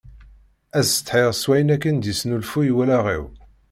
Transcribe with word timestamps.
Ad 0.77 0.85
setḥiɣ 0.87 1.29
s 1.41 1.43
wayen 1.49 1.73
akken 1.75 1.95
d-yesnlfuy 1.97 2.69
wallaɣ-iw. 2.75 3.25